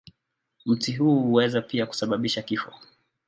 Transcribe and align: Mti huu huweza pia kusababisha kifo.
Mti 0.65 0.95
huu 0.95 1.19
huweza 1.21 1.61
pia 1.61 1.85
kusababisha 1.85 2.41
kifo. 2.41 2.73